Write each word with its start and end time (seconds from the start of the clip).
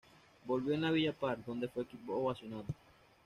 Volvió 0.45 0.73
en 0.73 0.83
el 0.83 0.93
Villa 0.93 1.13
Park, 1.13 1.41
donde 1.45 1.67
fue 1.67 1.85
ovacionado. 2.07 2.65